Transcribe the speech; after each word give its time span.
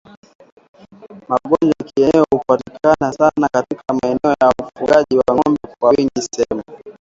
Magonjwa 1.29 1.69
ya 1.79 1.83
kieneo 1.91 2.25
hupatikana 2.33 3.11
sana 3.13 3.47
katika 3.53 3.93
maeneo 4.01 4.35
ya 4.41 4.51
ufugaji 4.63 5.17
wa 5.17 5.35
ng'ombe 5.35 5.59
kwa 5.79 5.89
wingi 5.89 6.21
Sehemu 6.31 6.63